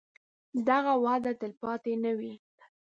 دغه 0.69 0.93
وده 1.03 1.31
تلپاتې 1.41 1.93
نه 2.03 2.11
وي. 2.17 2.33